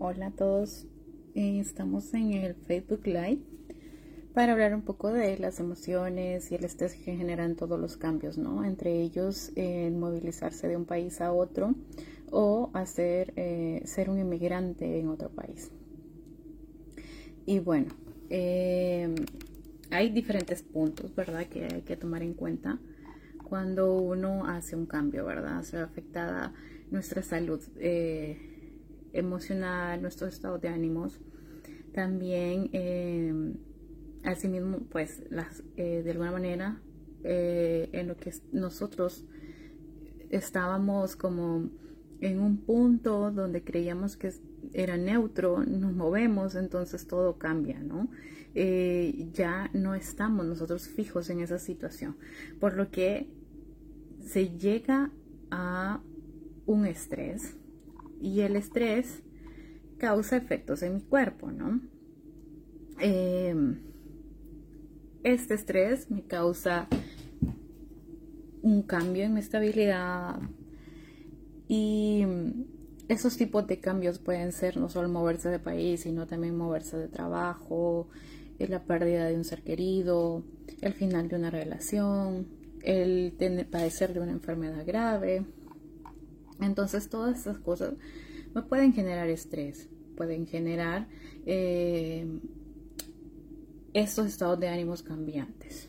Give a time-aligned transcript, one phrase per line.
[0.00, 0.86] Hola a todos,
[1.34, 3.40] eh, estamos en el Facebook Live
[4.32, 8.38] para hablar un poco de las emociones y el estrés que generan todos los cambios,
[8.38, 8.64] ¿no?
[8.64, 11.74] Entre ellos, el movilizarse de un país a otro
[12.30, 15.72] o hacer eh, ser un inmigrante en otro país.
[17.44, 17.88] Y bueno,
[18.30, 19.12] eh,
[19.90, 22.78] hay diferentes puntos, ¿verdad?, que hay que tomar en cuenta
[23.42, 25.60] cuando uno hace un cambio, ¿verdad?
[25.62, 26.54] Se ve afectada
[26.92, 27.60] nuestra salud
[29.18, 31.20] emocional, nuestro estado de ánimos.
[31.92, 33.54] También, eh,
[34.24, 36.80] asimismo, pues, las, eh, de alguna manera,
[37.24, 39.24] eh, en lo que nosotros
[40.30, 41.70] estábamos como
[42.20, 44.32] en un punto donde creíamos que
[44.72, 48.08] era neutro, nos movemos, entonces todo cambia, ¿no?
[49.34, 52.16] ya no estamos nosotros fijos en esa situación,
[52.58, 53.28] por lo que
[54.20, 55.12] se llega
[55.52, 56.00] a
[56.66, 57.57] un estrés
[58.20, 59.22] y el estrés
[59.98, 61.80] causa efectos en mi cuerpo, ¿no?
[63.00, 63.78] Em,
[65.22, 66.88] este estrés me causa
[68.62, 70.40] un cambio en mi estabilidad
[71.68, 72.24] y
[73.08, 77.08] esos tipos de cambios pueden ser no solo moverse de país, sino también moverse de
[77.08, 78.08] trabajo,
[78.58, 80.42] la pérdida de un ser querido,
[80.80, 82.48] el final de una relación,
[82.82, 83.32] el
[83.70, 85.44] padecer de una enfermedad grave,
[86.60, 87.94] entonces todas esas cosas
[88.54, 91.08] me pueden generar estrés, pueden generar
[91.46, 92.26] eh,
[93.92, 95.88] estos estados de ánimos cambiantes.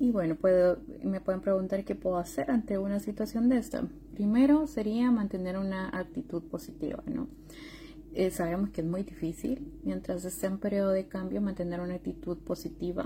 [0.00, 3.88] Y bueno, puedo, me pueden preguntar qué puedo hacer ante una situación de esta.
[4.14, 7.28] Primero sería mantener una actitud positiva, ¿no?
[8.14, 12.38] Eh, sabemos que es muy difícil mientras esté en periodo de cambio mantener una actitud
[12.38, 13.04] positiva,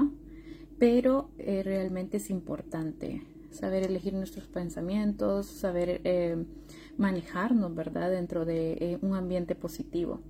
[0.78, 6.44] pero eh, realmente es importante saber elegir nuestros pensamientos, saber eh,
[6.96, 10.20] manejarnos, ¿verdad?, dentro de eh, un ambiente positivo.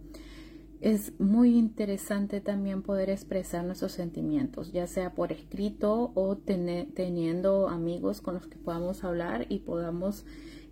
[0.81, 8.20] Es muy interesante también poder expresar nuestros sentimientos, ya sea por escrito o teniendo amigos
[8.20, 10.24] con los que podamos hablar y podamos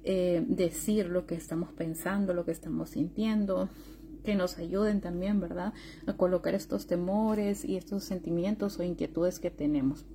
[0.02, 3.69] eh, decir lo que estamos pensando, lo que estamos sintiendo,
[4.25, 5.75] que nos ayuden también, ¿verdad?,
[6.06, 10.06] a colocar estos temores y estos sentimientos o inquietudes que tenemos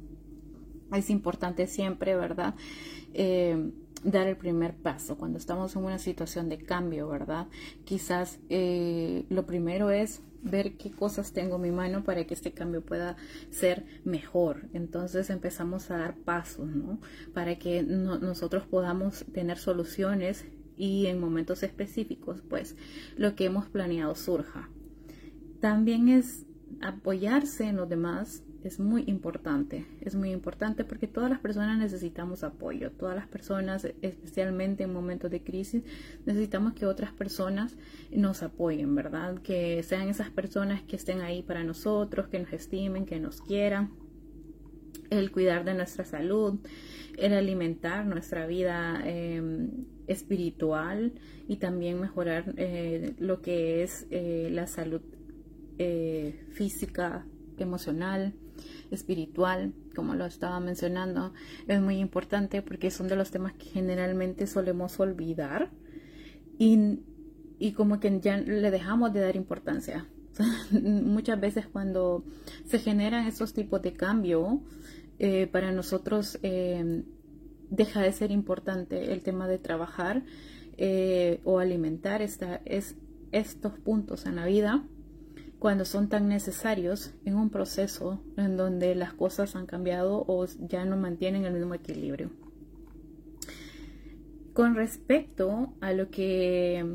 [0.93, 2.55] es importante siempre, ¿verdad?
[3.13, 3.71] Eh,
[4.03, 7.47] dar el primer paso cuando estamos en una situación de cambio, ¿verdad?
[7.85, 12.51] Quizás eh, lo primero es ver qué cosas tengo en mi mano para que este
[12.51, 13.17] cambio pueda
[13.49, 14.69] ser mejor.
[14.73, 16.99] Entonces empezamos a dar pasos, ¿no?
[17.33, 20.45] Para que nosotros podamos tener soluciones
[20.77, 22.75] y en momentos específicos, pues,
[23.17, 24.69] lo que hemos planeado surja.
[25.61, 26.45] También es
[26.81, 32.43] apoyarse en los demás es muy importante, es muy importante porque todas las personas necesitamos
[32.43, 35.83] apoyo, todas las personas, especialmente en momentos de crisis,
[36.25, 37.77] necesitamos que otras personas
[38.11, 39.37] nos apoyen, ¿verdad?
[39.37, 43.91] Que sean esas personas que estén ahí para nosotros, que nos estimen, que nos quieran,
[45.11, 46.59] el cuidar de nuestra salud,
[47.17, 51.13] el alimentar nuestra vida em, espiritual
[51.47, 55.01] y también mejorar eh, lo que es eh, la salud
[55.77, 57.27] eh, física,
[57.57, 58.33] emocional
[58.91, 61.33] espiritual, como lo estaba mencionando,
[61.67, 65.71] es muy importante porque son de los temas que generalmente solemos olvidar
[66.57, 66.99] y,
[67.59, 70.07] y como que ya le dejamos de dar importancia.
[70.71, 72.25] Muchas veces cuando
[72.65, 74.61] se generan esos tipos de cambio,
[75.17, 77.03] eh, para nosotros eh,
[77.69, 80.23] deja de ser importante el tema de trabajar
[80.77, 82.37] eh, o alimentar es,
[83.31, 84.83] estos puntos en la vida
[85.65, 90.85] cuando son tan necesarios en un proceso en donde las cosas han cambiado o ya
[90.85, 92.29] no mantienen el mismo equilibrio.
[94.53, 96.85] Con respecto a lo que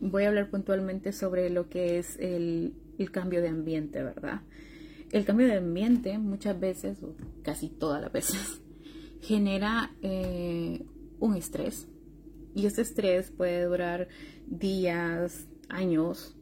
[0.00, 2.74] voy a hablar puntualmente sobre lo que es el,
[3.12, 4.40] cambio de ambiente, ¿verdad?
[5.12, 7.14] El cambio de ambiente muchas veces, o
[7.44, 8.60] casi todas las veces,
[9.20, 10.84] genera eh,
[11.20, 11.86] un estrés.
[12.52, 14.08] Y ese estrés puede durar
[14.48, 16.34] días, años,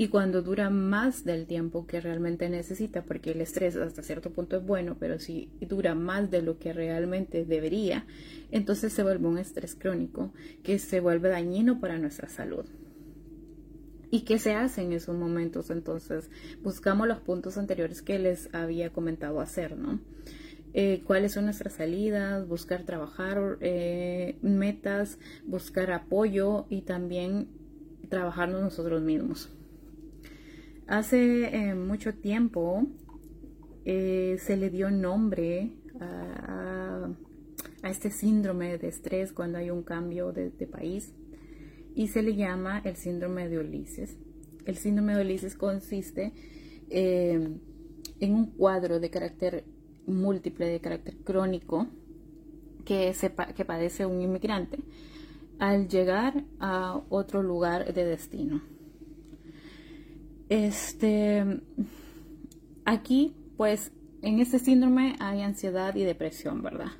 [0.00, 4.56] y cuando dura más del tiempo que realmente necesita, porque el estrés hasta cierto punto
[4.56, 8.06] es bueno, pero si dura más de lo que realmente debería,
[8.50, 10.32] entonces se vuelve un estrés crónico
[10.62, 12.64] que se vuelve dañino para nuestra salud.
[14.10, 15.68] ¿Y qué se hace en esos momentos?
[15.68, 16.30] Entonces,
[16.62, 20.00] buscamos los puntos anteriores que les había comentado hacer, ¿no?
[20.72, 27.48] Eh, cuáles son nuestras salidas, buscar trabajar eh, metas, buscar apoyo y también
[28.08, 29.50] trabajarnos nosotros mismos.
[30.90, 32.84] Hace eh, mucho tiempo
[33.84, 35.70] eh, se le dio nombre
[36.00, 37.08] a,
[37.84, 41.14] este síndrome de estrés cuando hay un cambio de, país
[41.94, 44.16] y se le llama el síndrome de Ulises.
[44.66, 46.32] El síndrome de Ulises consiste
[46.90, 47.56] eh,
[48.18, 49.62] en un cuadro de carácter
[50.08, 51.86] múltiple, de carácter crónico,
[52.84, 53.14] que,
[53.54, 54.80] que padece un inmigrante
[55.60, 58.79] al llegar a otro lugar de destino.
[60.50, 61.60] Este,
[62.84, 66.90] aquí, pues, en este síndrome hay ansiedad y depresión, ¿verdad?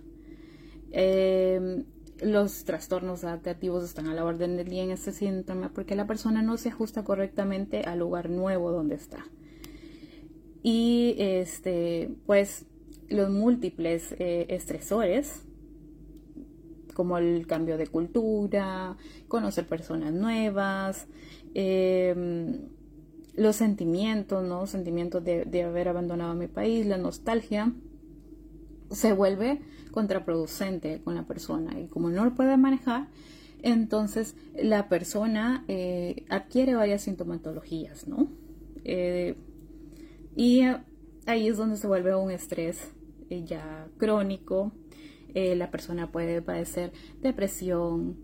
[0.92, 1.84] Eh,
[2.22, 6.42] los trastornos adaptativos están a la orden del día en este síndrome porque la persona
[6.42, 9.24] no se ajusta correctamente al lugar nuevo donde está.
[10.62, 12.66] Y este, pues
[13.08, 15.42] los múltiples eh, estresores,
[16.94, 18.96] como el cambio de cultura,
[19.26, 21.08] conocer personas nuevas,
[21.54, 22.68] em,
[23.40, 24.66] los sentimientos, ¿no?
[24.66, 27.72] Sentimientos de, de haber abandonado mi país, la nostalgia,
[28.90, 29.60] se vuelve
[29.92, 33.08] contraproducente con la persona y como no lo puede manejar,
[33.62, 38.28] entonces la persona eh, adquiere varias sintomatologías, ¿no?
[38.84, 39.36] Eh,
[40.36, 40.62] y
[41.24, 42.92] ahí es donde se vuelve un estrés
[43.30, 44.72] eh, ya crónico.
[45.34, 46.92] la persona puede padecer
[47.22, 48.16] depresión,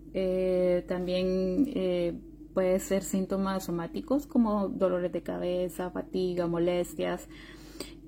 [0.87, 1.65] también
[2.57, 7.29] puede ser síntomas somáticos como dolores de cabeza, fatiga, molestias,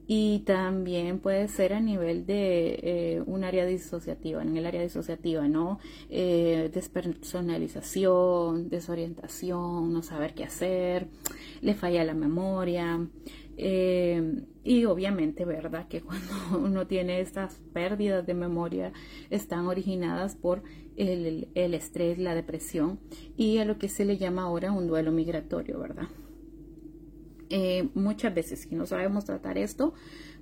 [0.07, 5.47] y también puede ser a nivel de eh, un área disociativa, en el área disociativa,
[5.47, 5.77] ¿no?
[6.09, 11.09] Eh, despersonalización, desorientación, no saber qué hacer,
[11.61, 13.07] le falla la memoria.
[13.55, 15.87] Eh, y obviamente, ¿verdad?
[15.87, 18.93] Que cuando uno tiene estas pérdidas de memoria
[19.29, 20.63] están originadas por
[20.99, 22.99] el, estrés, la depresión
[23.37, 26.07] y a lo que se le llama ahora un duelo migratorio, ¿verdad?
[27.49, 29.93] Eh, muchas veces si no sabemos tratar esto,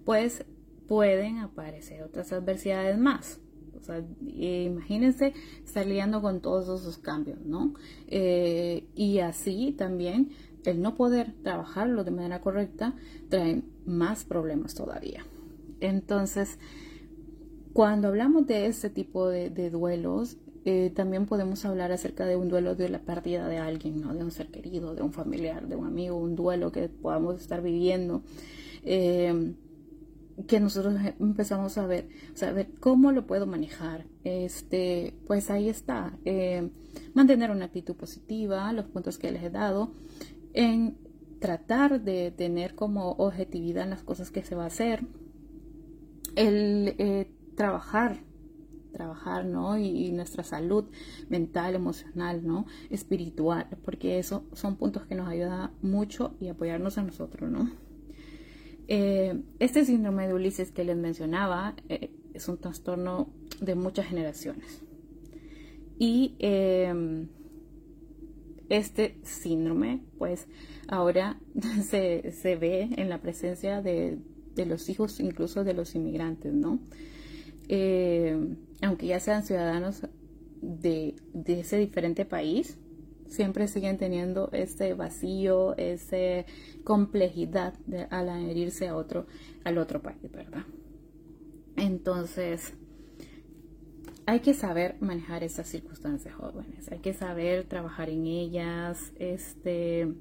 [0.04, 0.45] pues
[0.88, 3.39] pueden aparecer otras adversidades más.
[3.80, 5.33] O sea, imagínense
[5.63, 7.75] estar lidiando con todos esos cambios, ¿no?
[8.07, 10.31] Eh, y así también
[10.65, 12.95] el no poder trabajarlo de manera correcta
[13.30, 15.25] trae más problemas todavía.
[15.80, 16.57] Entonces,
[17.74, 20.38] cuando hablamos de este tipo de, de duelos,
[20.69, 24.31] eh, también podemos hablar acerca de un duelo de la pérdida de alguien, de un
[24.31, 28.22] ser querido, de un familiar, de un amigo, un duelo que podamos estar viviendo.
[28.84, 29.54] Eh,
[30.46, 34.08] que nosotros empezamos a ver, o sea, ver cómo lo puedo manejar.
[34.25, 36.19] Este, pues ahí está.
[36.25, 36.69] Eh,
[37.14, 39.94] mantener una actitud positiva, los puntos que les he dado,
[40.52, 40.98] en
[41.40, 45.06] tratar de tener como objetividad en las cosas que se va a hacer,
[46.36, 47.25] el
[47.56, 48.28] trabajar
[48.92, 49.78] trabajar, ¿no?
[49.78, 50.86] Y, nuestra salud
[51.30, 52.66] mental, emocional, ¿no?
[52.89, 57.72] Espiritual, porque eso son puntos que nos ayudan mucho y apoyarnos a nosotros, ¿no?
[58.88, 63.30] Eh, este síndrome de Ulises que les mencionaba eh, es un trastorno
[63.60, 64.81] de muchas generaciones.
[66.00, 67.28] Y em,
[68.69, 70.48] este síndrome, pues
[70.88, 71.40] ahora
[71.90, 74.19] se, se, ve en la presencia de,
[74.56, 76.80] de los hijos, incluso de los inmigrantes, ¿no?
[77.69, 78.38] Eh,
[78.81, 80.07] aunque ya sean ciudadanos
[80.62, 81.15] de,
[81.45, 82.77] ese diferente país,
[83.27, 86.45] siempre siguen teniendo ese vacío, esa
[86.83, 89.27] complejidad de, al adherirse a otro,
[89.63, 90.63] al otro país, ¿verdad?
[91.75, 92.74] Entonces,
[94.25, 100.13] hay que saber manejar esas circunstancias jóvenes, hay que saber trabajar en ellas, este,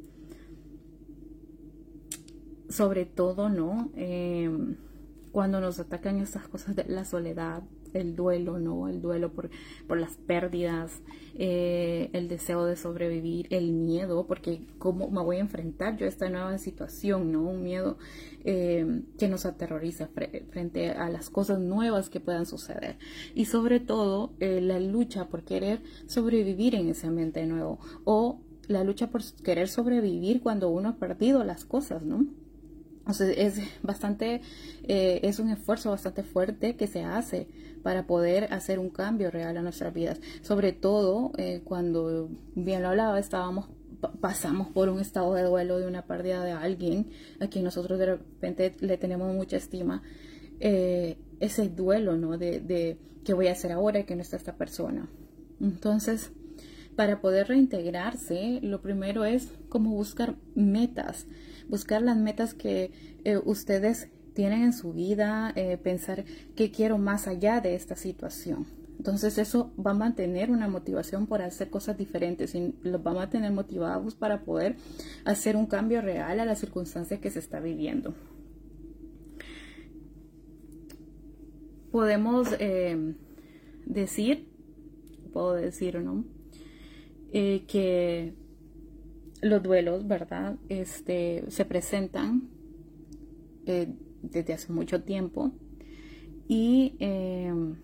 [2.68, 3.90] sobre todo, ¿no?
[3.96, 4.50] Eh,
[5.32, 7.62] cuando nos atacan estas cosas de la soledad,
[7.94, 8.88] el duelo, ¿no?
[8.88, 9.50] El duelo por,
[9.86, 11.02] por las pérdidas,
[11.38, 16.08] eh, el deseo de sobrevivir, el miedo, porque cómo me voy a enfrentar yo a
[16.08, 17.42] esta nueva situación, ¿no?
[17.42, 17.98] Un miedo
[18.44, 20.08] eh, que nos aterroriza
[20.50, 22.96] frente a las cosas nuevas que puedan suceder.
[23.34, 28.82] Y sobre todo, eh, la lucha por querer sobrevivir en ese ambiente nuevo o la
[28.82, 32.26] lucha por querer sobrevivir cuando uno ha perdido las cosas, ¿no?
[33.36, 34.40] Es bastante,
[34.82, 37.46] es un esfuerzo bastante fuerte que se hace
[37.86, 40.20] para poder hacer un cambio real a nuestras vidas.
[40.42, 43.68] Sobre todo eh, cuando, bien lo hablaba, estábamos
[44.20, 48.06] pasamos por un estado de duelo de una pérdida de alguien a quien nosotros de
[48.06, 50.02] repente le tenemos mucha estima.
[50.58, 52.36] Eh, ese duelo, ¿no?
[52.36, 55.08] De, de qué voy a hacer ahora que no está esta persona.
[55.60, 56.32] Entonces,
[56.96, 61.28] para poder reintegrarse, lo primero es como buscar metas
[61.68, 62.90] buscar las metas que
[63.24, 66.24] eh, ustedes tienen en su vida, eh, pensar
[66.54, 68.66] qué quiero más allá de esta situación.
[68.98, 73.14] Entonces eso va a mantener una motivación por hacer cosas diferentes y los va a
[73.14, 74.76] mantener motivados para poder
[75.24, 78.14] hacer un cambio real a las circunstancias que se está viviendo.
[81.90, 83.14] Podemos eh,
[83.86, 84.48] decir,
[85.32, 86.24] puedo decir, ¿no?
[87.32, 88.34] eh, que
[89.42, 90.56] los duelos, ¿verdad?
[90.68, 92.48] Este, se presentan
[94.22, 95.52] desde hace mucho tiempo.
[96.48, 97.76] Y em,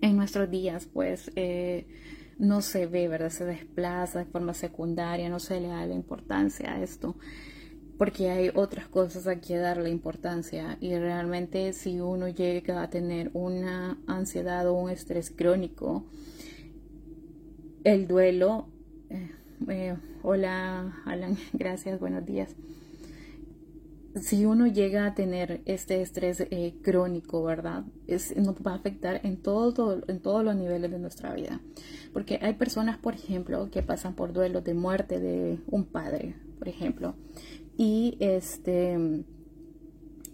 [0.00, 1.86] en nuestros días, pues, eh,
[2.38, 3.30] no se ve, ¿verdad?
[3.30, 7.16] Se desplaza de forma secundaria, no se le da la importancia a esto,
[7.98, 10.78] porque hay otras cosas a que darle importancia.
[10.80, 16.06] Y realmente si uno llega a tener una ansiedad o un estrés crónico,
[17.84, 18.68] el duelo,
[19.10, 19.30] eh,
[19.68, 22.56] eh, hola Alan, gracias, buenos días
[24.16, 27.84] si uno llega a tener este estrés eh, crónico, ¿verdad?
[28.06, 31.60] Es, nos va a afectar en, todo, en todos los niveles de nuestra vida.
[32.12, 36.68] Porque hay personas, por ejemplo, que pasan por duelos de muerte de un padre, por
[36.68, 37.14] ejemplo.
[37.76, 39.24] Y este,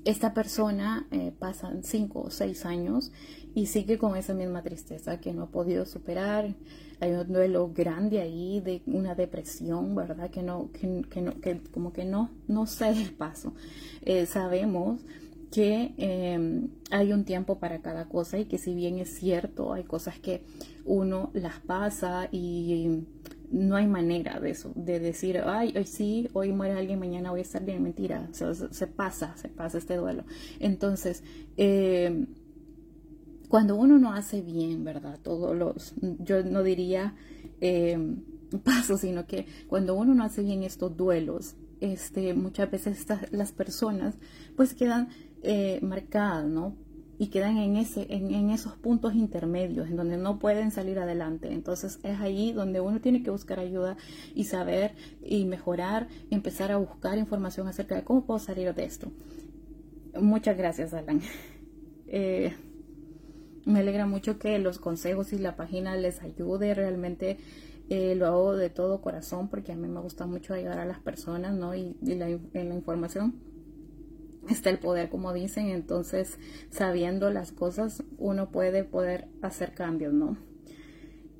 [0.06, 3.12] esta persona eh, pasa cinco o seis años
[3.54, 6.54] y sigue con esa misma tristeza que no ha podido superar
[7.00, 10.30] hay un duelo grande ahí de una depresión, ¿verdad?
[10.30, 13.54] Que no, que, no, que como que no, no sé el paso.
[14.02, 15.02] Eh, sabemos
[15.50, 19.84] que em, hay un tiempo para cada cosa y que si bien es cierto, hay
[19.84, 20.44] cosas que
[20.84, 23.04] uno las pasa y
[23.50, 27.40] no hay manera de eso, de decir, ay, hoy sí, hoy muere alguien, mañana voy
[27.40, 30.24] a estar bien, mentira, se, pasa, se pasa este duelo.
[30.58, 31.22] Entonces,
[31.56, 32.26] eh,
[33.48, 35.18] cuando uno no hace bien, ¿verdad?
[35.22, 37.14] Todos los, yo no diría
[37.60, 38.22] em,
[38.64, 43.52] pasos, sino que cuando uno no hace bien estos duelos, este, muchas veces estas, las
[43.52, 44.16] personas
[44.56, 45.08] pues quedan
[45.42, 46.74] eh, marcadas, ¿no?
[47.18, 51.52] Y quedan en, ese, en, en, esos puntos intermedios, en donde no pueden salir adelante.
[51.52, 53.96] Entonces es ahí donde uno tiene que buscar ayuda
[54.34, 54.94] y saber
[55.24, 59.10] y mejorar, empezar a buscar información acerca de cómo puedo salir de esto.
[60.20, 61.20] Muchas gracias, Alan.
[62.08, 62.54] Eh,
[63.64, 66.72] me alegra mucho que los consejos y la página les ayude.
[66.72, 67.36] Realmente
[67.90, 71.00] eh, lo hago de todo corazón porque a mí me gusta mucho ayudar a las
[71.00, 71.74] personas, ¿no?
[71.74, 73.34] Y, la, en la información
[74.50, 75.68] está el poder, como dicen.
[75.68, 76.38] Entonces,
[76.70, 80.36] sabiendo las cosas, uno puede poder hacer cambios, ¿no?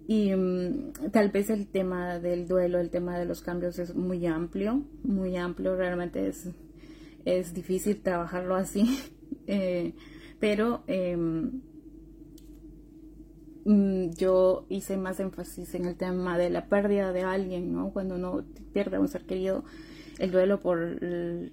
[0.09, 4.27] Y mm, tal vez el tema del duelo, el tema de los cambios es muy
[4.27, 5.77] amplio, muy amplio.
[5.77, 6.49] Realmente es,
[7.25, 8.99] es difícil trabajarlo así.
[9.49, 9.93] Eh,
[10.41, 11.61] pero em,
[13.67, 17.91] Mm, yo hice más énfasis en el tema de la pérdida de alguien, ¿no?
[17.91, 19.65] Cuando uno pierde a un ser querido,
[20.19, 20.99] el duelo por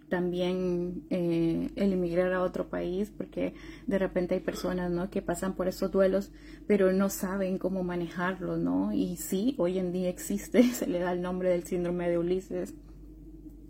[0.09, 3.53] también eh, el emigrar a otro país, porque
[3.87, 5.09] de repente hay personas, ¿no?
[5.09, 6.31] Que pasan por esos duelos,
[6.67, 8.93] pero no saben cómo manejarlo, ¿no?
[8.93, 12.73] Y sí, hoy en día existe, se le da el nombre del síndrome de Ulises.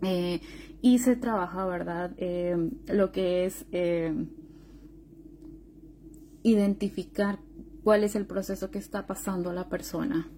[0.02, 0.40] Eh,
[0.82, 2.12] y se trabaja, ¿verdad?
[2.18, 2.56] Eh,
[2.88, 3.64] lo que es
[6.42, 7.38] identificar
[7.82, 10.28] cuál es el proceso que está pasando la persona.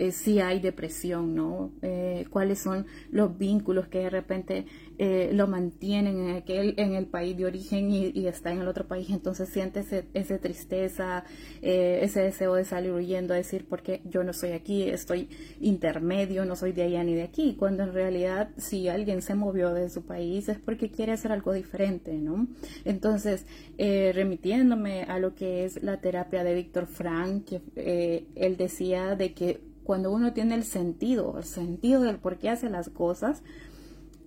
[0.00, 1.72] Eh, si hay depresión, ¿no?
[1.82, 4.64] Eh, cuáles son los vínculos que de repente
[4.96, 8.88] eh, lo mantienen en, aquel, en el país de origen y, está en el otro
[8.88, 11.24] país, entonces siente esa tristeza,
[11.60, 15.28] ese deseo de salir huyendo, a decir, porque yo no estoy aquí, estoy
[15.60, 19.74] intermedio, no soy de allá ni de aquí, cuando en realidad si alguien se movió
[19.74, 22.46] de su país es porque quiere hacer algo diferente, ¿no?
[22.84, 29.69] Entonces, remitiéndome a lo que es la terapia de Víctor Frank, él decía de que
[29.90, 33.42] cuando uno tiene el sentido, el sentido del por qué hace las cosas,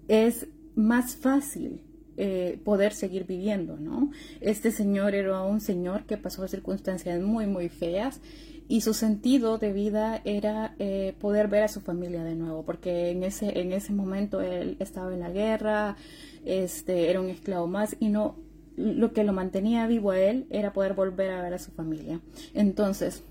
[0.10, 1.80] es más fácil
[2.18, 4.12] eh, poder seguir viviendo, ¿no?
[4.42, 8.20] Este señor era un señor que pasó circunstancias muy, muy feas
[8.68, 13.12] y su sentido de vida era eh, poder ver a su familia de nuevo, porque
[13.12, 15.96] en ese, en ese momento él estaba en la guerra,
[16.44, 18.36] este, era un esclavo más y no,
[18.76, 22.20] lo que lo mantenía vivo a él era poder volver a ver a su familia.
[22.54, 23.24] Entonces,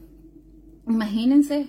[0.88, 1.68] imagínense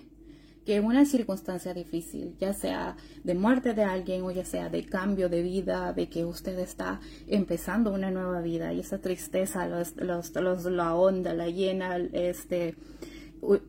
[0.66, 5.30] que una circunstancia difícil, ya sea de muerte de alguien o ya sea de cambio
[5.30, 10.66] de vida, de que usted está empezando una nueva vida y esa tristeza los, los,
[10.66, 12.76] la onda, la llena, este,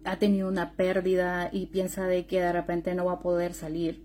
[0.04, 4.04] ha tenido una pérdida y piensa de que de repente no va a poder salir.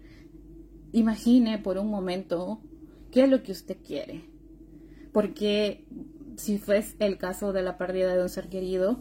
[0.92, 2.62] Imagine por un momento
[3.12, 4.24] qué es lo que usted quiere.
[5.14, 5.86] Porque
[6.38, 9.00] si fuese el caso de la pérdida de un ser querido,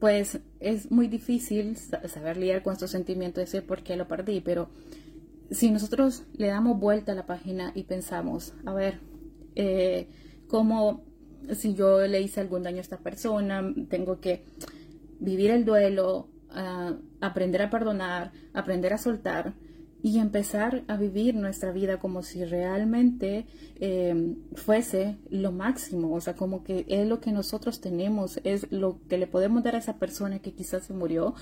[0.00, 4.68] pues es muy difícil saber lidiar con estos sentimientos, decir por qué lo perdí, pero
[5.50, 9.00] si nosotros le damos vuelta a la página y pensamos, a ver,
[9.54, 10.08] eh,
[10.48, 11.04] cómo
[11.54, 14.44] si yo le hice algún daño a esta persona, tengo que
[15.18, 16.28] vivir el duelo,
[17.20, 19.54] aprender a perdonar, aprender a soltar
[20.02, 26.34] y empezar a vivir nuestra vida como si realmente eh, fuese lo máximo, o sea,
[26.34, 29.98] como que es lo que nosotros tenemos, es lo que le podemos dar a esa
[29.98, 31.34] persona que quizás se murió,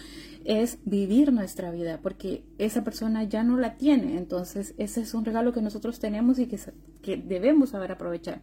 [0.44, 5.24] es vivir nuestra vida, porque esa persona ya no la tiene, entonces ese es un
[5.24, 6.58] regalo que nosotros tenemos y que,
[7.00, 8.42] que debemos saber aprovechar.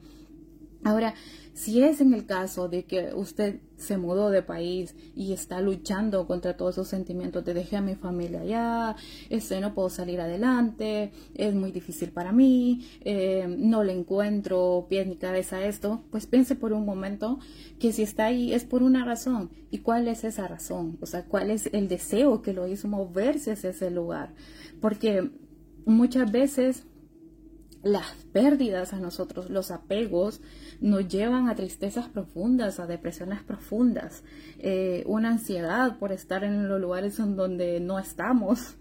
[0.88, 1.16] Ahora,
[1.54, 6.26] si es en el caso de que usted se mudó de país y está luchando
[6.28, 8.96] contra todos esos sentimientos de dejé a mi familia allá,
[9.30, 15.06] este, no puedo salir adelante, es muy difícil para mí, eh, no le encuentro pie
[15.06, 17.38] ni cabeza a esto, pues piense por un momento
[17.80, 19.50] que si está ahí es por una razón.
[19.70, 20.98] ¿Y cuál es esa razón?
[21.02, 24.34] O sea, ¿cuál es el deseo que lo hizo moverse hacia ese lugar?
[24.80, 25.32] Porque
[25.86, 26.86] muchas veces
[27.88, 30.42] las pérdidas a nosotros, los apegos,
[30.80, 34.24] nos llevan a tristezas profundas, a depresiones profundas,
[34.60, 38.76] eh, una ansiedad por estar en los lugares en donde no estamos.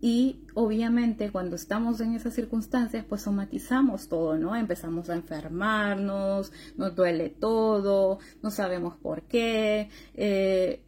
[0.00, 4.54] Y obviamente cuando estamos en esas circunstancias, pues somatizamos todo, ¿no?
[4.54, 10.82] Empezamos a enfermarnos, nos duele todo, no sabemos por qué, eh,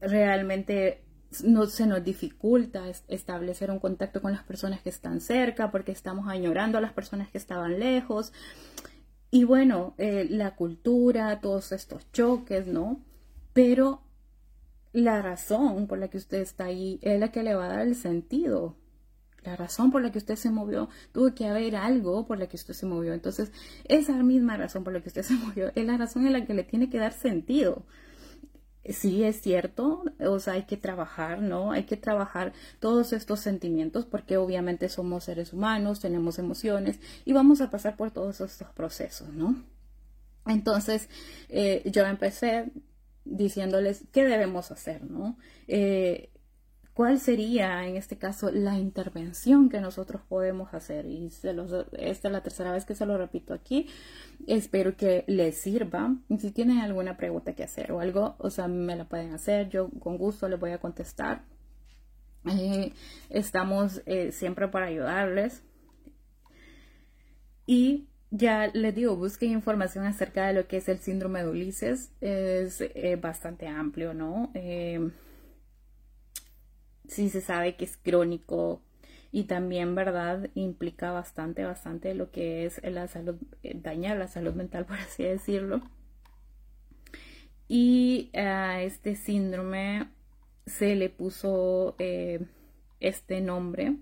[0.00, 1.02] realmente
[1.44, 6.28] no, se nos dificulta establecer un contacto con las personas que están cerca porque estamos
[6.28, 8.32] añorando a las personas que estaban lejos.
[9.30, 13.00] Y bueno, eh, la cultura, todos estos choques, ¿no?
[13.52, 14.02] Pero
[14.92, 17.80] la razón por la que usted está ahí es la que le va a dar
[17.80, 18.76] el sentido.
[19.44, 22.56] La razón por la que usted se movió, tuvo que haber algo por la que
[22.56, 23.14] usted se movió.
[23.14, 23.52] Entonces,
[23.84, 26.54] esa misma razón por la que usted se movió es la razón en la que
[26.54, 27.84] le tiene que dar sentido
[28.84, 31.72] sí es cierto, o sea, hay que trabajar, ¿no?
[31.72, 37.60] Hay que trabajar todos estos sentimientos porque obviamente somos seres humanos, tenemos emociones y vamos
[37.60, 39.62] a pasar por todos estos procesos, ¿no?
[40.46, 41.08] Entonces,
[41.48, 42.72] eh, yo empecé
[43.24, 45.36] diciéndoles qué debemos hacer, ¿no?
[45.68, 46.29] Eh,
[47.00, 51.06] ¿Cuál sería en este caso la intervención que nosotros podemos hacer?
[51.06, 53.88] Y se los, esta es la tercera vez que se lo repito aquí.
[54.46, 56.14] Espero que les sirva.
[56.38, 59.70] si tienen alguna pregunta que hacer o algo, o sea, me la pueden hacer.
[59.70, 61.40] Yo con gusto les voy a contestar.
[62.44, 62.92] Eh,
[63.30, 65.62] estamos eh, siempre para ayudarles.
[67.64, 72.12] Y ya les digo, busquen información acerca de lo que es el síndrome de Ulises.
[72.20, 74.52] Es eh, bastante amplio, ¿no?
[77.10, 78.80] Sí se sabe que es crónico
[79.32, 80.48] y también, ¿verdad?
[80.54, 85.24] Implica bastante, bastante lo que es la salud, eh, dañar la salud mental, por así
[85.24, 85.82] decirlo.
[87.68, 90.08] Y a este síndrome
[90.66, 92.40] se le puso eh,
[93.00, 93.96] este nombre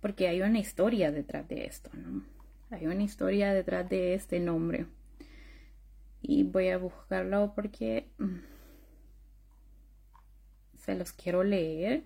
[0.00, 2.22] porque hay una historia detrás de esto, ¿no?
[2.70, 4.86] Hay una historia detrás de este nombre.
[6.20, 8.38] Y voy a buscarlo porque mm,
[10.78, 12.04] se los quiero leer.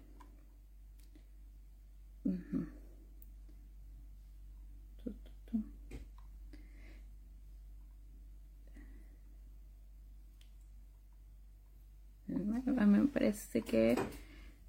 [12.86, 13.96] Me parece que,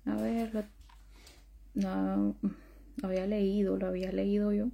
[0.05, 0.65] a ver,
[1.73, 2.35] no,
[3.03, 4.69] había leído, lo había leído yo.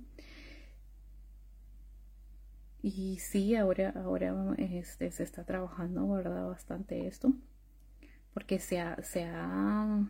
[2.81, 6.47] Y sí, ahora, ahora este, se está trabajando, ¿verdad?
[6.47, 7.33] Bastante esto.
[8.33, 10.07] Porque se se ha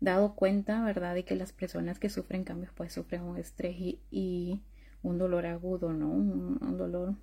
[0.00, 4.62] dado cuenta, ¿verdad?, de que las personas que sufren cambios pues sufren un estrés y,
[5.02, 6.10] un dolor agudo, ¿no?
[6.10, 7.14] Un, dolor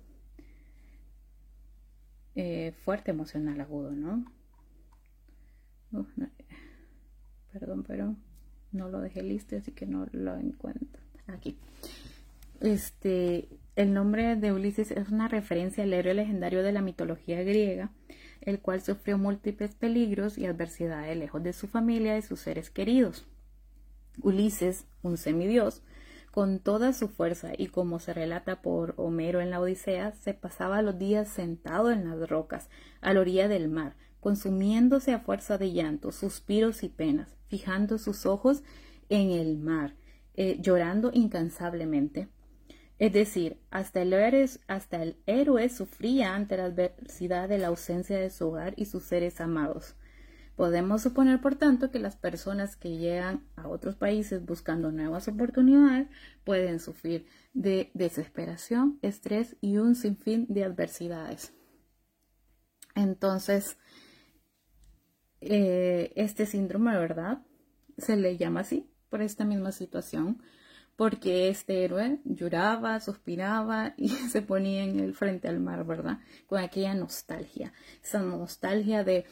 [2.34, 4.24] eh, fuerte emocional agudo, ¿no?
[7.52, 8.16] Perdón, pero
[8.72, 11.00] no lo dejé listo, así que no lo encuentro.
[11.28, 11.56] Aquí.
[12.60, 17.92] Este, el nombre de Ulises es una referencia al héroe legendario de la mitología griega
[18.48, 23.26] el cual sufrió múltiples peligros y adversidades lejos de su familia y sus seres queridos.
[24.22, 25.82] Ulises, un semidios,
[26.30, 30.80] con toda su fuerza y como se relata por Homero en la Odisea, se pasaba
[30.80, 32.70] los días sentado en las rocas,
[33.02, 38.24] a la orilla del mar, consumiéndose a fuerza de llantos, suspiros y penas, fijando sus
[38.24, 38.62] ojos
[39.10, 39.94] en el mar,
[40.34, 42.28] eh, llorando incansablemente.
[42.98, 44.12] Es decir, hasta el,
[45.26, 49.94] héroe, sufría ante la adversidad de la ausencia de su hogar y sus seres amados.
[50.56, 56.08] Podemos suponer, por tanto, que las personas que llegan a otros países buscando nuevas oportunidades
[56.42, 61.52] pueden sufrir de desesperación, estrés y un sinfín de adversidades.
[62.96, 63.78] Entonces,
[65.40, 67.42] eh, este síndrome, ¿verdad?
[67.96, 70.42] Se le llama así por esta misma situación
[70.98, 76.18] porque este héroe lloraba, suspiraba y se ponía en el frente al mar, ¿verdad?
[76.48, 79.24] Con aquella nostalgia, esa nostalgia de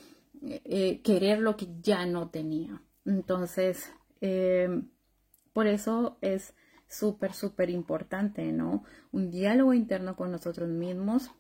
[0.43, 2.81] eh, querer lo que ya no tenía.
[3.05, 4.81] Entonces, eh,
[5.53, 6.55] Por eso es
[6.87, 8.85] súper, súper importante, ¿no?
[9.11, 11.33] Un diálogo interno con nosotros mismos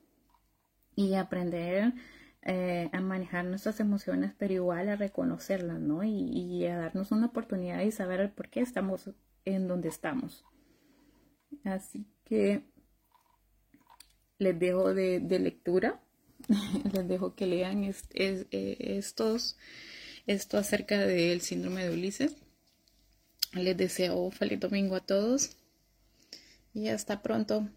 [0.97, 1.95] y aprender
[2.43, 6.03] eh, a manejar nuestras emociones, pero igual a reconocerlas, ¿no?
[6.03, 9.11] Y, a darnos una oportunidad y saber por qué estamos
[9.47, 10.45] en donde estamos.
[11.65, 12.63] Así que
[14.39, 16.01] les dejo de, lectura,
[16.93, 17.97] les dejo que lean eh,
[18.51, 19.57] estos,
[20.27, 22.37] esto acerca del síndrome de Ulises.
[23.55, 25.57] Les deseo feliz domingo a todos
[26.75, 27.71] y hasta pronto.